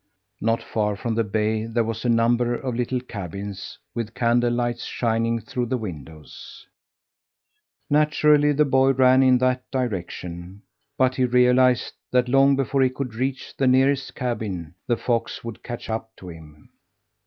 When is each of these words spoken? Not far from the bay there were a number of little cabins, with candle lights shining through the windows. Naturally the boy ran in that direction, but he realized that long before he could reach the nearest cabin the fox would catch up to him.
Not 0.41 0.63
far 0.63 0.95
from 0.95 1.13
the 1.13 1.23
bay 1.23 1.67
there 1.67 1.83
were 1.83 1.93
a 2.03 2.09
number 2.09 2.55
of 2.55 2.73
little 2.73 3.01
cabins, 3.01 3.77
with 3.93 4.15
candle 4.15 4.51
lights 4.53 4.83
shining 4.85 5.39
through 5.39 5.67
the 5.67 5.77
windows. 5.77 6.65
Naturally 7.87 8.51
the 8.51 8.65
boy 8.65 8.93
ran 8.93 9.21
in 9.21 9.37
that 9.37 9.69
direction, 9.69 10.63
but 10.97 11.13
he 11.17 11.25
realized 11.25 11.93
that 12.09 12.27
long 12.29 12.55
before 12.55 12.81
he 12.81 12.89
could 12.89 13.13
reach 13.13 13.55
the 13.55 13.67
nearest 13.67 14.15
cabin 14.15 14.73
the 14.87 14.97
fox 14.97 15.43
would 15.43 15.61
catch 15.61 15.87
up 15.87 16.15
to 16.15 16.29
him. 16.29 16.71